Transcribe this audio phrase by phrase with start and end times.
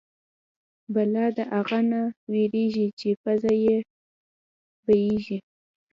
[0.93, 2.01] بلا د اغه نه
[2.31, 3.77] وېرېږي چې پزه يې
[4.85, 5.37] بيېږي.